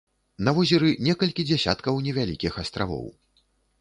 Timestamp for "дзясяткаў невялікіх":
1.49-2.53